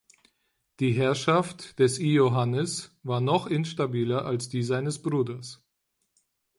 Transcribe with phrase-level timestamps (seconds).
[0.79, 5.63] Die Herrschaft des Iohannes war noch instabiler als die seines Bruders.